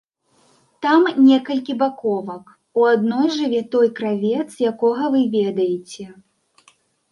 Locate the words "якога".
4.73-5.03